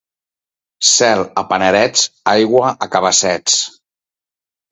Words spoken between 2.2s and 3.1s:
aigua a